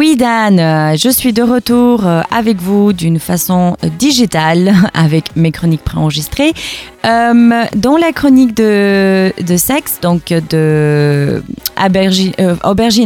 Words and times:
Oui 0.00 0.16
Dan, 0.16 0.58
euh, 0.58 0.96
je 0.96 1.10
suis 1.10 1.34
de 1.34 1.42
retour 1.42 2.06
euh, 2.06 2.22
avec 2.30 2.56
vous 2.56 2.94
d'une 2.94 3.18
façon 3.18 3.76
digitale 3.98 4.72
avec 4.94 5.36
mes 5.36 5.52
chroniques 5.52 5.84
préenregistrées. 5.84 6.54
Euh, 7.06 7.64
dans 7.76 7.96
la 7.96 8.12
chronique 8.12 8.54
de, 8.54 9.32
sexe, 9.56 10.00
donc 10.02 10.26
de 10.50 11.42
aubergine, 11.82 12.34
euh, 12.40 12.56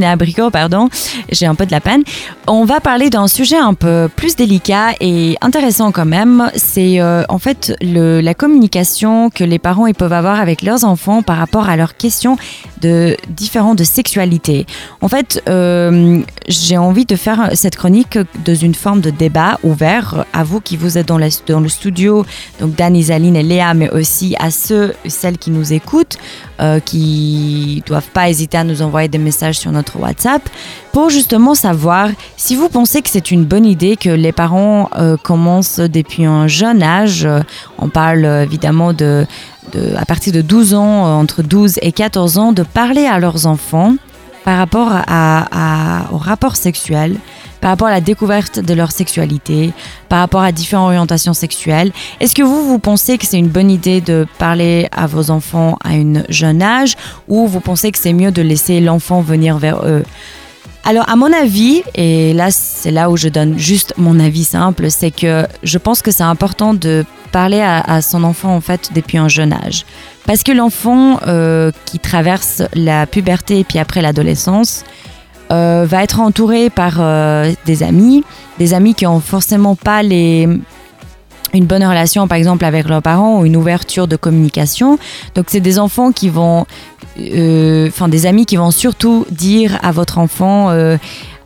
et 0.00 0.04
abricot, 0.04 0.50
pardon, 0.50 0.88
j'ai 1.30 1.46
un 1.46 1.54
peu 1.54 1.64
de 1.64 1.70
la 1.70 1.80
peine, 1.80 2.02
on 2.48 2.64
va 2.64 2.80
parler 2.80 3.08
d'un 3.08 3.28
sujet 3.28 3.56
un 3.56 3.74
peu 3.74 4.08
plus 4.14 4.34
délicat 4.34 4.94
et 5.00 5.36
intéressant 5.40 5.92
quand 5.92 6.04
même. 6.06 6.50
C'est 6.56 7.00
en 7.02 7.38
fait 7.38 7.76
la 7.80 8.34
communication 8.34 9.30
que 9.30 9.44
les 9.44 9.58
parents 9.58 9.90
peuvent 9.92 10.12
avoir 10.12 10.40
avec 10.40 10.62
leurs 10.62 10.84
enfants 10.84 11.22
par 11.22 11.36
rapport 11.36 11.68
à 11.68 11.76
leurs 11.76 11.96
questions 11.96 12.36
de 12.80 13.16
différentes 13.28 13.78
de 13.78 13.84
sexualité. 13.84 14.66
En 15.00 15.08
fait, 15.08 15.42
j'ai 16.48 16.78
envie 16.84 17.04
de 17.04 17.16
faire 17.16 17.50
cette 17.54 17.76
chronique 17.76 18.18
dans 18.44 18.54
une 18.54 18.74
forme 18.74 19.00
de 19.00 19.10
débat 19.10 19.58
ouvert 19.62 20.24
à 20.32 20.44
vous 20.44 20.60
qui 20.60 20.76
vous 20.76 20.98
êtes 20.98 21.08
dans, 21.08 21.18
dans 21.46 21.60
le 21.60 21.68
studio, 21.68 22.24
donc 22.60 22.74
Dan, 22.76 22.94
Isaline 22.96 23.36
et 23.36 23.42
Léa, 23.42 23.74
mais 23.74 23.90
aussi 23.90 24.34
à 24.38 24.50
ceux 24.50 24.94
et 25.04 25.10
celles 25.10 25.38
qui 25.38 25.50
nous 25.50 25.72
écoutent, 25.72 26.16
euh, 26.60 26.80
qui 26.80 27.82
doivent 27.86 28.08
pas 28.12 28.28
hésiter 28.28 28.56
à 28.58 28.64
nous 28.64 28.82
envoyer 28.82 29.08
des 29.08 29.18
messages 29.18 29.58
sur 29.58 29.72
notre 29.72 29.98
WhatsApp 29.98 30.42
pour 30.92 31.10
justement 31.10 31.54
savoir 31.54 32.08
si 32.36 32.54
vous 32.54 32.68
pensez 32.68 33.02
que 33.02 33.10
c'est 33.10 33.30
une 33.30 33.44
bonne 33.44 33.66
idée 33.66 33.96
que 33.96 34.10
les 34.10 34.32
parents 34.32 34.88
euh, 34.96 35.16
commencent 35.16 35.80
depuis 35.80 36.24
un 36.24 36.46
jeune 36.46 36.82
âge. 36.82 37.26
on 37.78 37.88
parle 37.88 38.24
évidemment 38.24 38.92
de, 38.92 39.26
de- 39.72 39.94
à 39.96 40.04
partir 40.04 40.32
de 40.32 40.40
12 40.42 40.74
ans, 40.74 41.06
euh, 41.06 41.10
entre 41.14 41.42
12 41.42 41.78
et 41.82 41.92
14 41.92 42.38
ans, 42.38 42.52
de 42.52 42.62
parler 42.62 43.06
à 43.06 43.18
leurs 43.18 43.46
enfants 43.46 43.94
par 44.44 44.58
rapport 44.58 44.88
à, 44.92 45.02
à- 46.06 46.12
au 46.12 46.18
rapport 46.18 46.56
sexuel, 46.56 47.16
par 47.60 47.70
rapport 47.70 47.88
à 47.88 47.92
la 47.92 48.00
découverte 48.02 48.58
de 48.60 48.74
leur 48.74 48.92
sexualité, 48.92 49.72
par 50.10 50.18
rapport 50.20 50.42
à 50.42 50.52
différentes 50.52 50.88
orientations 50.88 51.32
sexuelles. 51.32 51.92
Est-ce 52.20 52.34
que 52.34 52.42
vous, 52.42 52.66
vous 52.68 52.78
pensez 52.78 53.16
que 53.16 53.24
c'est 53.26 53.38
une 53.38 53.48
bonne 53.48 53.70
idée 53.70 54.02
de 54.02 54.26
parler 54.38 54.86
à 54.92 55.06
vos 55.06 55.30
enfants 55.30 55.78
à 55.82 55.90
un 55.92 56.22
jeune 56.28 56.62
âge 56.62 56.94
ou 57.26 57.46
vous 57.46 57.60
pensez 57.60 57.90
que 57.90 57.98
c'est 57.98 58.12
mieux 58.12 58.30
de 58.32 58.42
laisser 58.42 58.80
l'enfant 58.80 59.22
venir 59.22 59.56
vers 59.58 59.84
eux? 59.86 60.04
Alors, 60.86 61.08
à 61.08 61.16
mon 61.16 61.32
avis, 61.32 61.82
et 61.94 62.34
là, 62.34 62.50
c'est 62.50 62.90
là 62.90 63.08
où 63.08 63.16
je 63.16 63.28
donne 63.28 63.58
juste 63.58 63.94
mon 63.96 64.20
avis 64.20 64.44
simple, 64.44 64.90
c'est 64.90 65.10
que 65.10 65.46
je 65.62 65.78
pense 65.78 66.02
que 66.02 66.10
c'est 66.10 66.24
important 66.24 66.74
de 66.74 67.06
parler 67.32 67.62
à, 67.62 68.02
son 68.02 68.22
enfant, 68.22 68.54
en 68.54 68.60
fait, 68.60 68.90
depuis 68.94 69.16
un 69.16 69.28
jeune 69.28 69.52
âge. 69.52 69.86
Parce 70.26 70.42
que 70.42 70.52
l'enfant 70.52 71.20
euh, 71.26 71.72
qui 71.86 71.98
traverse 71.98 72.62
la 72.74 73.06
puberté 73.06 73.60
et 73.60 73.64
puis 73.64 73.78
après 73.78 74.02
l'adolescence 74.02 74.84
euh, 75.50 75.84
va 75.88 76.04
être 76.04 76.20
entouré 76.20 76.70
par 76.70 76.96
euh, 77.00 77.52
des 77.66 77.82
amis, 77.82 78.22
des 78.58 78.72
amis 78.72 78.94
qui 78.94 79.06
ont 79.06 79.20
forcément 79.20 79.74
pas 79.74 80.02
les 80.02 80.48
une 81.54 81.66
bonne 81.66 81.84
relation 81.84 82.28
par 82.28 82.38
exemple 82.38 82.64
avec 82.64 82.88
leurs 82.88 83.02
parents 83.02 83.40
ou 83.40 83.46
une 83.46 83.56
ouverture 83.56 84.08
de 84.08 84.16
communication. 84.16 84.98
Donc 85.34 85.46
c'est 85.48 85.60
des 85.60 85.78
enfants 85.78 86.12
qui 86.12 86.28
vont 86.28 86.66
euh, 87.18 87.88
enfin 87.88 88.08
des 88.08 88.26
amis 88.26 88.46
qui 88.46 88.56
vont 88.56 88.70
surtout 88.70 89.26
dire 89.30 89.78
à 89.82 89.92
votre 89.92 90.18
enfant 90.18 90.70
euh, 90.70 90.96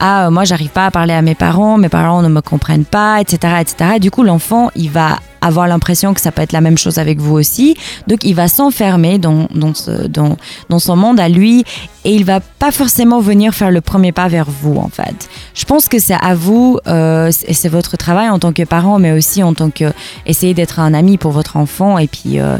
ah 0.00 0.30
moi 0.30 0.44
j'arrive 0.44 0.70
pas 0.70 0.86
à 0.86 0.90
parler 0.90 1.12
à 1.12 1.22
mes 1.22 1.34
parents, 1.34 1.76
mes 1.76 1.88
parents 1.88 2.22
ne 2.22 2.28
me 2.28 2.40
comprennent 2.40 2.84
pas, 2.84 3.20
etc. 3.20 3.54
etc. 3.60 3.92
Et 3.96 4.00
du 4.00 4.10
coup 4.10 4.22
l'enfant 4.22 4.70
il 4.74 4.90
va 4.90 5.18
avoir 5.40 5.68
l'impression 5.68 6.14
que 6.14 6.20
ça 6.20 6.32
peut 6.32 6.42
être 6.42 6.52
la 6.52 6.60
même 6.60 6.78
chose 6.78 6.98
avec 6.98 7.18
vous 7.18 7.34
aussi, 7.34 7.76
donc 8.06 8.24
il 8.24 8.34
va 8.34 8.48
s'enfermer 8.48 9.18
dans, 9.18 9.48
dans, 9.54 10.78
son 10.78 10.96
monde 10.96 11.20
à 11.20 11.28
lui 11.28 11.64
et 12.04 12.14
il 12.14 12.24
va 12.24 12.40
pas 12.40 12.70
forcément 12.70 13.20
venir 13.20 13.54
faire 13.54 13.70
le 13.70 13.80
premier 13.80 14.12
pas 14.12 14.28
vers 14.28 14.48
vous 14.50 14.76
en 14.76 14.88
fait. 14.88 15.28
Je 15.54 15.64
pense 15.64 15.88
que 15.88 15.98
c'est 15.98 16.14
à 16.14 16.34
vous 16.34 16.78
euh, 16.86 17.30
c'est 17.30 17.68
votre 17.68 17.96
travail 17.96 18.28
en 18.28 18.38
tant 18.38 18.52
que 18.52 18.62
parent, 18.62 18.98
mais 18.98 19.12
aussi 19.12 19.42
en 19.42 19.54
tant 19.54 19.70
que 19.70 19.92
essayer 20.26 20.54
d'être 20.54 20.80
un 20.80 20.94
ami 20.94 21.18
pour 21.18 21.32
votre 21.32 21.56
enfant 21.56 21.98
et 21.98 22.06
puis 22.06 22.40
euh, 22.40 22.56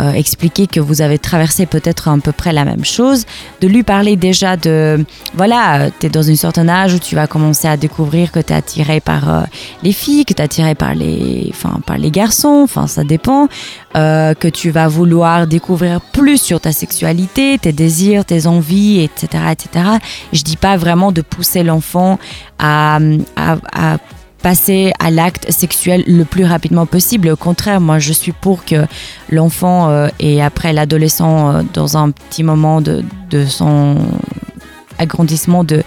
euh, 0.00 0.12
expliquer 0.12 0.66
que 0.66 0.80
vous 0.80 1.02
avez 1.02 1.18
traversé 1.18 1.66
peut-être 1.66 2.08
à 2.08 2.16
peu 2.18 2.32
près 2.32 2.52
la 2.52 2.64
même 2.64 2.84
chose, 2.84 3.24
de 3.60 3.68
lui 3.68 3.82
parler 3.82 4.16
déjà 4.16 4.56
de 4.56 5.04
voilà, 5.34 5.90
tu 6.00 6.06
es 6.06 6.08
dans 6.08 6.22
une 6.22 6.36
certaine 6.36 6.70
âge 6.70 6.94
où 6.94 6.98
tu 6.98 7.14
vas 7.14 7.26
commencer 7.26 7.68
à 7.68 7.76
découvrir 7.76 8.32
que 8.32 8.40
tu 8.40 8.52
es 8.52 8.56
attiré 8.56 9.00
par 9.00 9.28
euh, 9.28 9.42
les 9.82 9.92
filles, 9.92 10.24
que 10.24 10.32
tu 10.32 10.40
es 10.40 10.44
attiré 10.44 10.74
par 10.74 10.94
les, 10.94 11.48
enfin, 11.50 11.80
par 11.84 11.98
les 11.98 12.10
enfin 12.44 12.86
ça 12.86 13.04
dépend, 13.04 13.48
euh, 13.96 14.34
que 14.34 14.48
tu 14.48 14.70
vas 14.70 14.88
vouloir 14.88 15.46
découvrir 15.46 16.00
plus 16.00 16.40
sur 16.40 16.60
ta 16.60 16.72
sexualité, 16.72 17.58
tes 17.58 17.72
désirs, 17.72 18.24
tes 18.24 18.46
envies, 18.46 19.00
etc. 19.00 19.44
etc. 19.52 19.84
Je 20.32 20.42
dis 20.42 20.56
pas 20.56 20.76
vraiment 20.76 21.12
de 21.12 21.22
pousser 21.22 21.62
l'enfant 21.62 22.18
à, 22.58 22.98
passer 24.42 24.92
à 24.98 25.10
l'acte 25.10 25.52
sexuel 25.52 26.02
le 26.08 26.24
plus 26.24 26.44
rapidement 26.44 26.84
possible. 26.84 27.28
Au 27.28 27.36
contraire, 27.36 27.80
moi, 27.80 28.00
je 28.00 28.12
suis 28.12 28.32
pour 28.32 28.64
que 28.64 28.86
l'enfant 29.30 29.88
euh, 29.88 30.08
et 30.18 30.42
après 30.42 30.72
l'adolescent, 30.72 31.52
euh, 31.52 31.62
dans 31.72 31.96
un 31.96 32.10
petit 32.10 32.42
moment 32.42 32.80
de 32.80 33.04
son 33.46 33.98
agrandissement, 34.98 35.64
de 35.64 35.82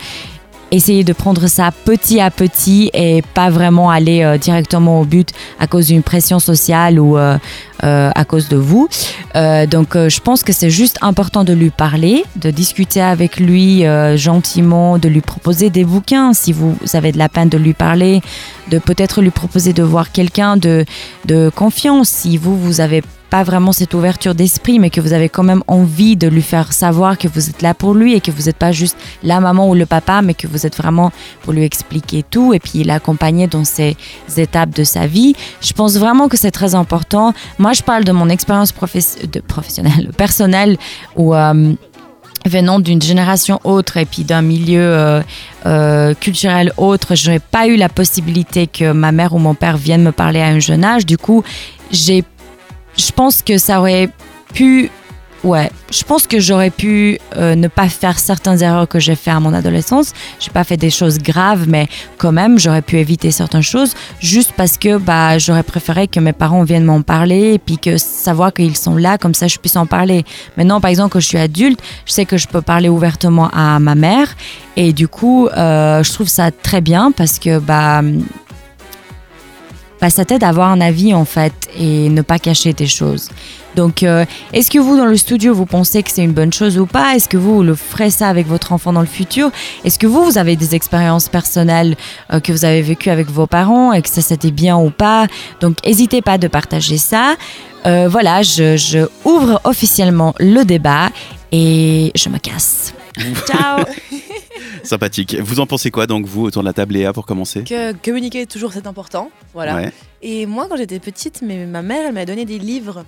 essayer 0.75 1.03
de 1.03 1.13
prendre 1.13 1.47
ça 1.47 1.72
petit 1.86 2.19
à 2.19 2.30
petit 2.30 2.90
et 2.94 3.22
pas 3.34 3.50
vraiment 3.50 3.90
aller 3.90 4.22
euh, 4.24 4.38
directement 4.38 5.02
au 5.02 5.06
but 5.06 5.30
à 5.59 5.68
cause 5.68 5.88
d'une 5.88 6.03
pression 6.03 6.40
sociale 6.40 7.00
ou 7.00 7.18
euh, 7.18 7.38
euh, 7.84 8.12
à 8.13 8.25
cause 8.25 8.50
de 8.50 8.58
vous. 8.58 8.88
Donc 9.36 9.97
je 9.97 10.19
pense 10.22 10.44
que 10.44 10.53
c'est 10.53 10.69
juste 10.69 10.97
important 11.02 11.44
de 11.44 11.52
lui 11.52 11.69
parler, 11.69 12.24
de 12.38 12.52
discuter 12.52 13.02
avec 13.02 13.38
lui 13.38 13.84
gentiment, 14.16 14.97
de 14.97 15.09
lui 15.09 15.19
proposer 15.19 15.69
des 15.69 15.84
bouquins 15.84 16.31
si 16.31 16.53
vous 16.53 16.78
avez 16.94 17.12
de 17.12 17.18
la 17.18 17.28
peine 17.28 17.50
de 17.50 17.57
lui 17.57 17.74
parler, 17.74 18.22
de 18.72 18.80
peut-être 18.80 19.22
lui 19.22 19.31
proposer 19.31 19.74
de 19.74 19.84
voir 19.84 20.13
quelqu'un 20.13 20.56
de, 20.56 20.86
de 21.25 21.52
confiance 21.53 22.07
si 22.07 22.38
vous, 22.38 22.57
vous 22.57 22.80
avez 22.80 23.03
pas 23.30 23.44
vraiment 23.44 23.72
cette 23.72 23.94
ouverture 23.94 24.36
d'esprit, 24.36 24.80
mais 24.80 24.90
que 24.90 25.02
vous 25.02 25.13
avez 25.13 25.30
quand 25.30 25.44
même 25.44 25.63
envie 25.68 26.16
de 26.16 26.28
lui 26.28 26.41
faire 26.41 26.74
savoir 26.74 27.18
que 27.18 27.28
vous 27.28 27.50
êtes 27.50 27.62
là 27.62 27.74
pour 27.74 27.94
lui 27.94 28.13
et 28.13 28.22
que 28.22 28.31
vous 28.31 28.44
n'êtes 28.44 28.58
pas 28.58 28.72
juste 28.72 28.97
la 29.24 29.40
maman 29.40 29.69
ou 29.69 29.75
le 29.75 29.86
papa, 29.86 30.22
mais 30.22 30.34
que 30.34 30.47
vous 30.47 30.66
êtes 30.66 30.78
vraiment 30.78 31.12
pour 31.44 31.53
lui 31.53 31.63
expliquer 31.63 32.24
tout 32.24 32.53
et 32.53 32.59
puis 32.59 32.84
l'accompagner 32.84 33.47
dans 33.47 33.66
ces 33.66 33.97
étapes 34.38 34.72
de 34.72 34.84
sa 34.84 35.08
vie. 35.08 35.36
Je 35.62 35.74
pense 35.74 35.97
vraiment 35.97 36.28
que 36.28 36.38
c'est 36.38 36.52
très 36.52 36.75
important. 36.75 37.34
Moi, 37.59 37.74
je 37.74 37.84
parle 37.84 38.03
de 38.03 38.12
mon 38.12 38.30
expérience 38.30 38.72
professionnelle, 38.72 40.12
personnelle, 40.18 40.78
où 41.16 41.36
euh, 41.36 41.74
venant 42.46 42.80
d'une 42.80 43.02
génération 43.02 43.59
autre 43.63 43.97
et 43.97 44.06
puis 44.06 44.24
d'un 44.24 44.42
milieu 44.42 44.81
euh, 44.81 45.22
euh, 45.66 46.13
culturel 46.13 46.72
autre, 46.78 47.16
je 47.16 47.31
n'ai 47.31 47.40
pas 47.40 47.68
eu 47.68 47.75
la 47.75 47.90
possibilité 47.90 48.68
que 48.68 48.92
ma 48.92 49.12
mère 49.12 49.34
ou 49.34 49.40
mon 49.40 49.56
père 49.56 49.78
viennent 49.78 50.03
me 50.03 50.12
parler 50.12 50.42
à 50.42 50.47
un 50.47 50.59
jeune 50.59 50.86
âge. 50.86 51.06
Du 51.06 51.18
coup, 51.18 51.44
j'ai 51.92 52.24
je 52.97 53.11
pense 53.11 53.41
que 53.41 53.57
ça 53.57 53.79
aurait 53.79 54.09
pu. 54.53 54.89
Ouais, 55.44 55.69
je 55.91 56.03
pense 56.03 56.25
que 56.25 56.39
j'aurais 56.39 56.72
pu 56.72 57.19
euh, 57.38 57.53
ne 57.53 57.67
pas 57.67 57.88
faire 57.88 58.17
certaines 58.17 58.63
erreurs 58.63 58.88
que 58.88 59.00
j'ai 59.00 59.13
fait 59.16 59.29
à 59.29 59.39
mon 59.39 59.53
adolescence. 59.53 60.11
J'ai 60.39 60.50
pas 60.50 60.63
fait 60.63 60.78
des 60.78 60.89
choses 60.89 61.19
graves, 61.19 61.66
mais 61.67 61.88
quand 62.17 62.31
même, 62.31 62.57
j'aurais 62.57 62.81
pu 62.81 62.97
éviter 62.97 63.29
certaines 63.29 63.61
choses 63.61 63.94
juste 64.19 64.53
parce 64.57 64.79
que 64.79 64.97
bah, 64.97 65.38
j'aurais 65.38 65.61
préféré 65.61 66.07
que 66.07 66.19
mes 66.19 66.33
parents 66.33 66.63
viennent 66.63 66.85
m'en 66.85 67.03
parler 67.03 67.53
et 67.53 67.59
puis 67.59 67.78
que 67.78 67.97
savoir 67.97 68.53
qu'ils 68.53 68.75
sont 68.75 68.95
là, 68.95 69.19
comme 69.19 69.35
ça 69.35 69.47
je 69.47 69.59
puisse 69.59 69.75
en 69.75 69.85
parler. 69.85 70.25
Maintenant, 70.57 70.81
par 70.81 70.89
exemple, 70.89 71.12
quand 71.13 71.19
je 71.19 71.27
suis 71.27 71.38
adulte, 71.38 71.79
je 72.07 72.13
sais 72.13 72.25
que 72.25 72.38
je 72.38 72.47
peux 72.47 72.63
parler 72.63 72.89
ouvertement 72.89 73.51
à 73.53 73.77
ma 73.79 73.94
mère 73.94 74.35
et 74.75 74.94
du 74.94 75.07
coup, 75.07 75.47
euh, 75.47 76.01
je 76.01 76.12
trouve 76.12 76.27
ça 76.27 76.50
très 76.50 76.81
bien 76.81 77.12
parce 77.12 77.38
que 77.38 77.59
bah, 77.59 78.01
bah, 80.05 80.11
ça 80.11 80.23
t'aide 80.23 80.43
à 80.43 80.49
avoir 80.49 80.69
un 80.69 80.81
avis 80.81 81.16
en 81.16 81.25
fait 81.25 81.51
et 81.75 82.09
ne 82.09 82.21
pas 82.21 82.38
cacher 82.38 82.75
tes 82.75 82.85
choses. 82.85 83.29
Donc, 83.75 84.03
euh, 84.03 84.23
est-ce 84.53 84.69
que 84.69 84.77
vous 84.77 84.95
dans 84.95 85.07
le 85.07 85.17
studio 85.17 85.51
vous 85.55 85.66
pensez 85.66 86.03
que 86.03 86.11
c'est 86.11 86.23
une 86.23 86.31
bonne 86.31 86.53
chose 86.53 86.77
ou 86.77 86.85
pas? 86.85 87.16
Est-ce 87.16 87.27
que 87.27 87.38
vous 87.38 87.63
le 87.63 87.73
ferez 87.73 88.11
ça 88.11 88.27
avec 88.27 88.45
votre 88.45 88.71
enfant 88.71 88.94
dans 88.94 89.01
le 89.01 89.07
futur? 89.07 89.49
Est-ce 89.83 89.97
que 89.97 90.05
vous 90.05 90.23
vous 90.23 90.38
avez 90.38 90.55
des 90.55 90.75
expériences 90.75 91.27
personnelles 91.27 91.95
euh, 92.31 92.39
que 92.39 92.51
vous 92.51 92.65
avez 92.65 92.83
vécues 92.83 93.09
avec 93.09 93.31
vos 93.31 93.47
parents 93.47 93.94
et 93.94 94.03
que 94.03 94.09
ça 94.09 94.21
c'était 94.21 94.51
bien 94.51 94.77
ou 94.77 94.91
pas? 94.91 95.25
Donc, 95.59 95.77
n'hésitez 95.83 96.21
pas 96.21 96.38
de 96.38 96.47
partager 96.47 97.00
ça. 97.00 97.33
Euh, 97.88 98.07
voilà, 98.07 98.44
je, 98.44 98.77
je 98.77 99.07
ouvre 99.24 99.59
officiellement 99.63 100.35
le 100.39 100.65
débat 100.65 101.09
et 101.51 102.12
je 102.13 102.30
me 102.30 102.38
casse. 102.38 102.94
Ciao 103.47 103.83
Sympathique. 104.83 105.35
Vous 105.39 105.59
en 105.59 105.65
pensez 105.67 105.91
quoi 105.91 106.07
donc 106.07 106.25
vous 106.25 106.44
autour 106.45 106.62
de 106.62 106.67
la 106.67 106.73
table 106.73 106.94
Léa 106.94 107.13
pour 107.13 107.25
commencer? 107.25 107.63
Que 107.63 107.94
communiquer 107.94 108.45
toujours 108.45 108.73
c'est 108.73 108.88
important. 108.88 109.31
Voilà. 109.53 109.75
Ouais. 109.75 109.91
Et 110.21 110.45
moi, 110.45 110.67
quand 110.69 110.77
j'étais 110.77 111.00
petite, 111.00 111.41
mais 111.41 111.65
ma 111.65 111.81
mère, 111.81 112.06
elle 112.07 112.13
m'a 112.13 112.25
donné 112.25 112.45
des 112.45 112.59
livres 112.59 113.03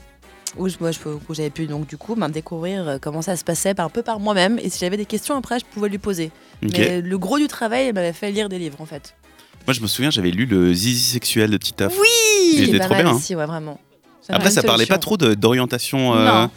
où 0.57 0.69
je- 0.69 0.77
moi, 0.79 0.91
je- 0.91 0.99
où 1.07 1.33
j'avais 1.33 1.49
pu 1.49 1.67
donc 1.67 1.87
du 1.87 1.97
coup 1.97 2.15
ben, 2.15 2.29
découvrir 2.29 2.87
euh, 2.87 2.97
comment 2.99 3.21
ça 3.21 3.35
se 3.35 3.43
passait 3.43 3.73
par- 3.73 3.85
un 3.85 3.89
peu 3.89 4.01
par 4.01 4.19
moi-même. 4.19 4.59
Et 4.61 4.69
si 4.69 4.79
j'avais 4.79 4.97
des 4.97 5.05
questions 5.05 5.35
après, 5.35 5.59
je 5.59 5.65
pouvais 5.65 5.89
lui 5.89 5.97
poser. 5.97 6.31
Mais 6.61 7.01
le 7.01 7.17
gros 7.17 7.37
du 7.37 7.47
travail, 7.47 7.87
elle 7.87 7.93
m'avait 7.95 8.13
fait 8.13 8.31
lire 8.31 8.49
des 8.49 8.59
livres 8.59 8.81
en 8.81 8.85
fait. 8.85 9.15
Moi 9.67 9.73
je 9.73 9.81
me 9.81 9.87
souviens, 9.87 10.09
j'avais 10.09 10.31
lu 10.31 10.45
le 10.45 10.73
Zizi 10.73 11.03
sexuel 11.03 11.49
de 11.51 11.57
Titeuf. 11.57 11.93
Oui, 11.99 12.07
Il 12.53 12.69
était 12.69 12.77
pas 12.79 12.85
trop 12.85 12.95
bien, 12.95 13.07
hein. 13.07 13.15
aussi, 13.15 13.35
ouais, 13.35 13.45
vraiment. 13.45 13.79
Après, 14.29 14.45
m'a 14.45 14.51
ça 14.51 14.63
parlait 14.63 14.85
pas 14.85 14.97
trop 14.97 15.17
de- 15.17 15.33
d'orientation 15.35 16.15
euh. 16.15 16.47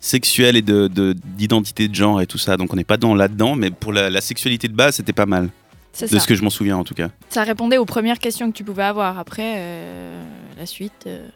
Sexuelle 0.00 0.56
et 0.56 0.62
de- 0.62 0.88
de- 0.88 1.14
d'identité 1.36 1.88
de, 1.88 1.94
genre 1.94 2.20
et 2.20 2.26
tout 2.26 2.38
ça, 2.38 2.56
donc 2.56 2.72
on 2.72 2.76
n'est 2.76 2.84
pas 2.84 2.96
dans 2.96 3.14
là-dedans, 3.14 3.54
mais 3.56 3.70
pour 3.70 3.92
la, 3.92 4.10
la 4.10 4.20
sexualité 4.20 4.68
de 4.68 4.74
base, 4.74 4.96
c'était 4.96 5.12
pas 5.12 5.26
mal. 5.26 5.48
C'est 5.92 6.06
de 6.06 6.10
ça. 6.10 6.20
ce 6.20 6.26
que 6.26 6.34
je 6.34 6.42
m'en 6.42 6.50
souviens 6.50 6.76
en 6.76 6.84
tout 6.84 6.94
cas. 6.94 7.08
Ça 7.30 7.42
répondait 7.42 7.78
aux 7.78 7.86
premières 7.86 8.18
questions 8.18 8.50
que 8.52 8.56
tu 8.56 8.64
pouvais 8.64 8.82
avoir. 8.84 9.18
Après, 9.18 9.54
euh, 9.56 10.22
la 10.58 10.66
suite, 10.66 10.92
euh, 11.06 11.26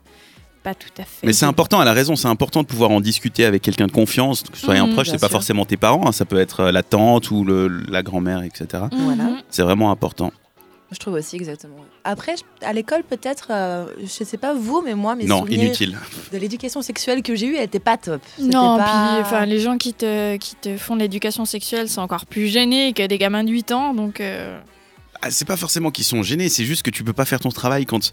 pas 0.63 0.75
tout 0.75 0.89
à 0.99 1.05
fait. 1.05 1.27
Mais 1.27 1.33
c'est 1.33 1.47
important, 1.47 1.81
elle 1.81 1.89
a 1.89 1.95
raison, 1.95 2.15
c'est 2.15 2.29
important 2.29 2.61
de 2.61 2.67
pouvoir 2.67 2.91
en 2.91 3.01
discuter 3.01 3.47
avec 3.47 3.63
quelqu'un 3.63 3.87
de 3.87 3.93
confiance, 3.93 4.43
que 4.43 4.59
ce 4.59 4.67
soit 4.67 4.75
un 4.75 4.87
Mhm, 4.87 4.93
proche, 4.93 5.07
c'est 5.09 5.13
pas 5.15 5.29
sûr. 5.29 5.31
forcément 5.31 5.65
tes 5.65 5.79
parents, 5.79 6.07
hein, 6.07 6.13
ça 6.13 6.27
peut 6.27 6.39
être 6.39 6.61
euh, 6.61 6.73
la 6.73 6.83
tante 6.83 7.31
ou 7.31 7.45
le- 7.45 7.69
la 7.89 8.03
grand-mère, 8.03 8.43
etc. 8.43 8.85
Mhm. 8.93 8.99
Voilà. 9.05 9.31
C'est 9.49 9.63
vraiment 9.63 9.91
important. 9.91 10.31
Je 10.93 10.99
trouve 10.99 11.15
aussi 11.15 11.37
exactement. 11.37 11.77
Après, 12.05 12.35
à 12.63 12.73
l'école, 12.73 13.05
peut-être, 13.05 13.49
euh, 13.51 13.87
je 14.03 14.25
sais 14.25 14.37
pas 14.37 14.55
vous, 14.55 14.83
mais 14.85 14.95
moi, 14.95 15.15
mes 15.15 15.25
non, 15.25 15.41
souvenirs 15.41 15.63
inutile. 15.65 15.97
de 16.33 16.39
l'éducation 16.39 16.83
sexuelle 16.83 17.23
que 17.23 17.35
j'ai 17.37 17.47
eue, 17.47 17.55
elle 17.57 17.65
était 17.65 17.79
pas 17.79 17.97
top. 17.97 18.21
Non, 18.41 18.77
pas- 18.77 18.85
puis 18.85 19.21
enfin, 19.23 19.47
les 19.47 19.61
gens 19.61 19.79
qui 19.79 19.95
te, 19.95 20.37
qui 20.37 20.57
te 20.57 20.77
font 20.77 20.97
de 20.97 21.01
l'éducation 21.03 21.45
sexuelle 21.45 21.89
sont 21.89 22.01
encore 22.01 22.27
plus 22.27 22.49
gênés 22.49 22.93
que 22.93 23.07
des 23.07 23.19
gamins 23.19 23.45
de 23.45 23.51
8 23.51 23.71
ans. 23.73 23.95
Donc, 23.95 24.21
euh, 24.21 24.59
Ah, 25.23 25.31
c'est 25.31 25.45
pas 25.45 25.57
forcément 25.57 25.91
qu'ils 25.91 26.05
sont 26.07 26.23
gênés, 26.23 26.49
c'est 26.49 26.65
juste 26.65 26.83
que 26.83 26.91
tu 26.91 27.05
peux 27.05 27.13
pas 27.13 27.25
faire 27.27 27.41
ton 27.41 27.51
travail 27.51 27.87
quand. 27.87 28.11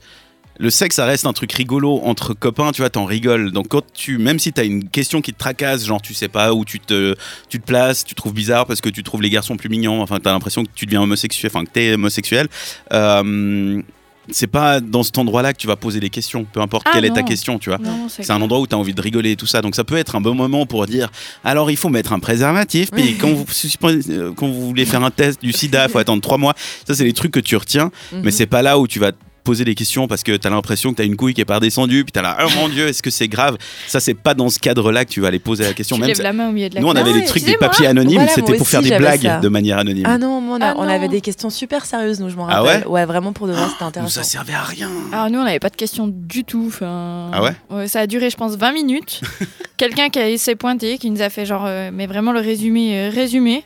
Le 0.60 0.70
sexe, 0.70 0.96
ça 0.96 1.06
reste 1.06 1.26
un 1.26 1.34
truc 1.34 1.52
rigolo 1.54 2.02
entre 2.04 2.34
copains, 2.34 2.72
tu 2.72 2.82
vois, 2.82 2.90
t'en 2.90 3.06
rigoles. 3.06 3.52
Donc 3.52 3.68
quand 3.70 3.84
tu, 3.94 4.18
même 4.18 4.40
si 4.40 4.52
t'as 4.54 4.66
une 4.66 4.88
question 4.90 5.22
qui 5.22 5.34
te 5.34 5.38
tracasse, 5.40 5.86
genre 5.86 6.02
tu 6.02 6.14
sais 6.14 6.28
pas 6.28 6.54
où 6.54 6.66
tu 6.66 6.80
te, 6.80 7.16
tu 7.50 7.60
te 7.60 7.66
places, 7.66 8.04
tu 8.04 8.16
trouves 8.16 8.34
bizarre 8.34 8.66
parce 8.66 8.82
que 8.82 8.90
tu 8.90 9.04
trouves 9.04 9.22
les 9.22 9.30
garçons 9.30 9.58
plus 9.58 9.70
mignons, 9.70 10.02
enfin 10.02 10.20
t'as 10.22 10.32
l'impression 10.32 10.64
que 10.64 10.70
tu 10.74 10.86
deviens 10.86 11.02
homosexuel, 11.02 11.52
enfin 11.54 11.66
que 11.66 11.72
t'es 11.72 11.94
homosexuel. 11.94 12.48
euh, 12.94 13.82
c'est 14.30 14.48
pas 14.48 14.82
dans 14.82 15.04
cet 15.04 15.18
endroit-là 15.18 15.54
que 15.54 15.58
tu 15.58 15.68
vas 15.68 15.76
poser 15.76 16.00
des 16.00 16.10
questions, 16.10 16.46
peu 16.46 16.60
importe 16.60 16.86
Ah, 16.88 16.92
quelle 16.94 17.06
est 17.06 17.14
ta 17.14 17.24
question, 17.24 17.60
tu 17.60 17.70
vois. 17.70 17.80
C'est 18.10 18.30
un 18.32 18.42
endroit 18.42 18.60
où 18.60 18.68
tu 18.68 18.76
as 18.76 18.78
envie 18.78 18.94
de 18.94 19.02
rigoler 19.02 19.32
et 19.32 19.36
tout 19.36 19.46
ça. 19.46 19.62
Donc 19.62 19.76
ça 19.76 19.84
peut 19.84 19.96
être 19.96 20.16
un 20.16 20.22
bon 20.22 20.36
moment 20.36 20.66
pour 20.66 20.86
dire 20.86 21.10
alors 21.44 21.72
il 21.72 21.78
faut 21.78 21.90
mettre 21.90 22.14
un 22.14 22.20
préservatif. 22.20 22.92
Puis 22.92 23.16
quand 23.22 23.32
vous, 23.32 23.46
euh, 23.86 24.34
quand 24.36 24.48
vous 24.48 24.68
voulez 24.68 24.86
faire 24.86 25.04
un 25.04 25.12
test 25.12 25.42
du 25.42 25.54
sida, 25.54 25.86
il 25.86 25.92
faut 25.92 26.00
attendre 26.00 26.22
trois 26.22 26.38
mois. 26.38 26.56
Ça, 26.86 26.94
c'est 26.94 27.06
les 27.06 27.14
trucs 27.14 27.32
que 27.32 27.40
tu 27.40 27.56
retiens. 27.56 27.92
Mhm. 28.12 28.22
Mais 28.24 28.32
c'est 28.32 28.48
pas 28.48 28.62
là 28.62 28.80
où 28.80 28.88
tu 28.88 29.00
vas 29.00 29.12
poser 29.48 29.64
des 29.64 29.76
questions 29.76 30.08
parce 30.08 30.24
que 30.24 30.36
tu 30.36 30.46
as 30.46 30.50
l'impression 30.50 30.92
que 30.92 30.98
tu 30.98 31.02
as 31.02 31.06
une 31.06 31.16
couille 31.16 31.34
qui 31.34 31.42
est 31.42 31.46
pas 31.46 31.56
redescendue. 31.56 32.04
Puis 32.04 32.12
tu 32.12 32.20
as 32.20 32.22
là, 32.22 32.38
oh 32.46 32.50
mon 32.58 32.68
Dieu, 32.70 32.88
est-ce 32.88 33.02
que 33.02 33.10
c'est 33.10 33.28
grave? 33.30 33.58
Ça, 33.88 34.00
c'est 34.00 34.14
pas 34.14 34.34
dans 34.34 34.50
ce 34.50 34.60
cadre-là 34.60 35.06
que 35.06 35.10
tu 35.10 35.22
vas 35.22 35.30
aller 35.30 35.40
poser 35.40 35.64
la 35.64 35.74
question. 35.74 35.96
tu 35.96 36.02
Même 36.02 36.08
lèves 36.10 36.18
si- 36.18 36.24
la 36.24 36.34
main 36.34 36.50
au 36.50 36.52
milieu 36.52 36.70
de 36.70 36.76
la 36.76 36.82
nous, 36.82 36.88
on 36.88 36.92
avait 36.92 37.10
Ah 37.10 37.14
des 37.14 37.20
ouais, 37.22 37.26
trucs, 37.26 37.44
des 37.46 37.56
papiers 37.58 37.88
anonymes. 37.88 38.18
Voilà, 38.18 38.32
C'était 38.34 38.58
pour 38.58 38.68
faire 38.68 38.82
des 38.82 38.98
blagues 38.98 39.22
ça. 39.22 39.40
de 39.40 39.48
manière 39.48 39.78
anonyme. 39.78 40.06
Ah 40.08 40.18
non, 40.18 40.42
moi, 40.42 40.58
on, 40.58 40.62
a- 40.62 40.68
Ah 40.72 40.74
on 40.78 40.84
non. 40.84 40.90
avait 40.90 41.08
des 41.08 41.22
questions 41.22 41.50
super 41.50 41.86
sérieuses, 41.86 42.20
nous, 42.20 42.30
je 42.30 42.36
m'en 42.36 42.48
Ah 42.48 42.62
rappelle. 42.62 42.88
ouais? 42.88 43.06
Vraiment 43.06 43.32
pour 43.34 43.48
de 43.48 43.54
vrai, 43.54 43.64
c'était 43.70 43.84
Nous, 43.84 43.88
intéressant. 43.88 44.14
ça 44.22 44.24
servait 44.24 44.54
à 44.54 44.64
rien. 44.64 44.90
Alors 45.14 45.30
nous, 45.30 45.40
on 45.40 45.44
n'avait 45.46 45.60
pas 45.60 45.70
de 45.70 45.76
questions 45.78 46.08
du 46.12 46.44
tout. 46.44 46.72
Ah 46.82 47.42
ouais? 47.72 47.88
Ça 47.88 48.02
a 48.02 48.08
duré, 48.08 48.30
je 48.30 48.36
pense, 48.38 48.56
20 48.58 48.74
minutes. 48.74 49.22
Quelqu'un 49.78 50.10
qui 50.10 50.38
s'est 50.38 50.56
pointé, 50.56 50.98
qui 50.98 51.10
nous 51.10 51.22
a 51.22 51.30
fait 51.30 51.46
genre, 51.46 51.64
euh, 51.66 51.90
mais 51.94 52.06
vraiment 52.08 52.32
le 52.34 52.40
résumé, 52.42 52.98
euh, 52.98 53.10
résumé. 53.10 53.64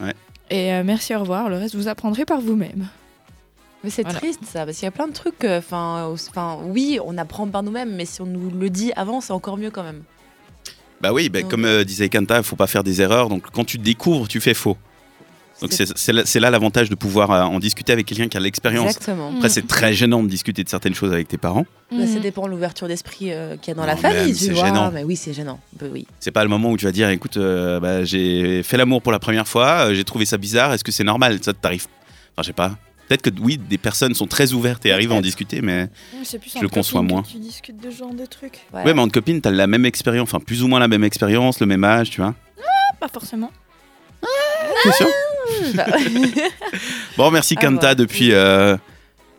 Ouais. 0.00 0.12
Et 0.50 0.72
euh, 0.72 0.82
merci, 0.84 1.14
au 1.14 1.20
revoir. 1.20 1.48
Le 1.48 1.56
reste, 1.56 1.74
vous 1.74 1.88
apprendrez 1.88 2.24
par 2.24 2.40
vous-même. 2.40 2.86
Mais 3.84 3.90
c'est 3.90 4.02
Voilà. 4.02 4.18
triste 4.18 4.40
ça, 4.50 4.64
parce 4.64 4.78
qu'il 4.78 4.86
y 4.86 4.88
a 4.88 4.92
plein 4.92 5.06
de 5.06 5.12
trucs. 5.12 5.44
euh, 5.44 5.58
Enfin, 5.58 6.08
enfin, 6.12 6.58
oui, 6.64 6.98
on 7.04 7.16
apprend 7.18 7.46
par 7.46 7.62
nous-mêmes, 7.62 7.94
mais 7.94 8.06
si 8.06 8.20
on 8.22 8.26
nous 8.26 8.50
le 8.50 8.70
dit 8.70 8.92
avant, 8.96 9.20
c'est 9.20 9.32
encore 9.32 9.56
mieux 9.58 9.70
quand 9.70 9.82
même. 9.84 10.02
Bah 11.00 11.12
oui, 11.12 11.28
bah, 11.28 11.42
Donc- 11.42 11.50
comme 11.50 11.64
euh, 11.66 11.84
disait 11.84 12.08
Kanta, 12.08 12.38
il 12.38 12.44
faut 12.44 12.56
pas 12.56 12.66
faire 12.66 12.82
des 12.82 13.02
erreurs. 13.02 13.28
Donc 13.28 13.44
quand 13.52 13.64
tu 13.64 13.76
découvres, 13.78 14.26
tu 14.26 14.40
fais 14.40 14.54
faux. 14.54 14.76
Donc 15.60 15.72
c'est 15.72 16.40
là, 16.40 16.50
l'avantage 16.50 16.90
de 16.90 16.94
pouvoir 16.96 17.30
euh, 17.30 17.42
en 17.42 17.60
discuter 17.60 17.92
avec 17.92 18.06
quelqu'un 18.06 18.26
qui 18.28 18.36
a 18.36 18.40
l'expérience. 18.40 18.86
Exactement. 18.96 19.32
Après, 19.36 19.48
c'est 19.48 19.66
très 19.66 19.92
gênant 19.94 20.22
de 20.22 20.28
discuter 20.28 20.64
de 20.64 20.68
certaines 20.68 20.94
choses 20.94 21.12
avec 21.12 21.28
tes 21.28 21.36
parents. 21.38 21.64
Bah, 21.92 22.06
ça 22.06 22.14
Mhm. 22.16 22.20
dépend 22.20 22.46
de 22.46 22.50
l'ouverture 22.50 22.88
d'esprit 22.88 23.32
euh, 23.32 23.56
qu'il 23.56 23.68
y 23.68 23.70
a 23.70 23.74
dans 23.74 23.82
Non, 23.82 23.86
la 23.86 23.96
famille, 23.96 24.34
c'est 24.34 24.50
vois. 24.50 24.64
gênant. 24.64 24.90
Mais 24.92 25.04
oui, 25.04 25.14
c'est 25.16 25.32
gênant. 25.32 25.60
Bah 25.78 25.86
oui. 25.92 26.06
C'est 26.20 26.32
pas 26.32 26.42
le 26.42 26.48
moment 26.50 26.70
où 26.70 26.76
tu 26.76 26.86
vas 26.86 26.92
dire, 26.92 27.08
écoute, 27.10 27.36
euh, 27.36 27.78
bah, 27.80 28.02
j'ai 28.04 28.62
fait 28.64 28.76
l'amour 28.76 29.00
pour 29.00 29.12
la 29.12 29.18
première 29.20 29.46
fois, 29.46 29.86
euh, 29.90 29.94
j'ai 29.94 30.04
trouvé 30.04 30.24
ça 30.26 30.38
bizarre, 30.38 30.72
est-ce 30.72 30.82
que 30.84 30.90
c'est 30.92 31.04
normal? 31.04 31.38
Ça 31.42 31.52
t'arrive 31.52 31.86
Enfin, 32.32 32.42
je 32.42 32.46
sais 32.48 32.52
pas. 32.52 32.76
Peut-être 33.16 33.34
que 33.36 33.40
oui, 33.42 33.58
des 33.58 33.78
personnes 33.78 34.12
sont 34.14 34.26
très 34.26 34.52
ouvertes 34.54 34.84
et 34.86 34.92
arrivent 34.92 35.12
à 35.12 35.14
en 35.14 35.20
discuter, 35.20 35.62
mais 35.62 35.88
plus 36.40 36.50
je 36.50 36.56
entre 36.56 36.62
le 36.62 36.68
conçois 36.68 37.00
copines 37.00 37.08
que 37.10 37.14
moins. 37.14 37.22
Tu 37.22 37.38
discutes 37.38 37.76
de 37.80 37.90
ce 37.90 37.96
genre 37.98 38.12
de 38.12 38.26
trucs. 38.26 38.58
Ouais, 38.72 38.92
mais 38.92 39.00
en 39.00 39.08
copine, 39.08 39.40
t'as 39.40 39.50
la 39.52 39.68
même 39.68 39.86
expérience, 39.86 40.28
enfin 40.28 40.40
plus 40.40 40.62
ou 40.64 40.68
moins 40.68 40.80
la 40.80 40.88
même 40.88 41.04
expérience, 41.04 41.60
le 41.60 41.66
même 41.66 41.84
âge, 41.84 42.10
tu 42.10 42.20
vois. 42.20 42.34
Pas 42.98 43.06
forcément. 43.08 43.52
Sûr 44.96 45.06
Bah, 45.74 45.86
Bon, 47.16 47.30
merci 47.30 47.54
Ah, 47.56 47.60
Kanta 47.60 47.94
depuis. 47.94 48.32
euh, 48.32 48.76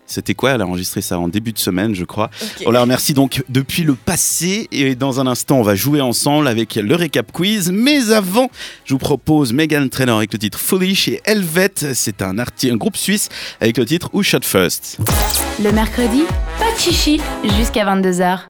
C'était 0.07 0.36
quoi 0.36 0.52
Elle 0.52 0.62
a 0.62 0.68
enregistré 0.68 1.02
ça 1.02 1.18
en 1.19 1.28
début 1.28 1.52
de 1.52 1.57
semaine, 1.57 1.96
je 1.96 2.04
crois. 2.06 2.30
On 2.66 2.72
la 2.72 2.81
remercie 2.81 3.13
donc 3.13 3.44
depuis 3.50 3.84
le 3.84 3.96
passé 3.96 4.68
et 4.72 4.96
dans 4.96 5.19
un 5.19 5.28
instant 5.28 5.57
on 5.60 5.63
va 5.63 5.75
jouer 5.75 6.00
ensemble 6.02 6.48
avec 6.48 6.75
le 6.75 6.96
récap 6.96 7.31
quiz. 7.31 7.72
Mais 7.72 8.12
avant, 8.12 8.50
je 8.86 8.94
vous 8.94 9.00
propose 9.00 9.52
Megan 9.54 9.90
Trainor 9.90 10.18
avec 10.18 10.31
le 10.34 10.40
titre 10.40 10.60
Foolish 10.60 11.07
et 11.07 11.22
Helvet, 11.25 11.72
c'est 11.94 12.22
un, 12.22 12.38
arti- 12.38 12.72
un 12.72 12.75
groupe 12.78 12.98
suisse 12.98 13.30
avec 13.60 13.78
le 13.78 13.86
titre 13.86 14.10
Who 14.13 14.22
Shot 14.24 14.40
First? 14.44 14.98
Le 15.63 15.72
mercredi, 15.72 16.24
pas 16.60 16.72
de 16.72 16.78
chichi 16.80 17.19
jusqu'à 17.58 17.86
22h. 17.86 18.40